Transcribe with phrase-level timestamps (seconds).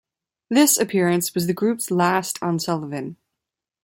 [0.49, 3.17] This appearance was the group's last on Sullivan.